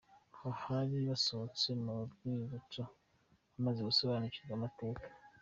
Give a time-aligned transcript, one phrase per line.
[0.49, 2.81] Aha bari basohotse mu rwibutso
[3.53, 5.05] bamaze gusobanurirwa amateka.